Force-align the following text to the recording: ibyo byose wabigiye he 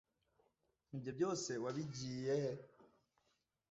ibyo 0.95 1.11
byose 1.17 1.51
wabigiye 1.63 2.33
he 2.43 2.51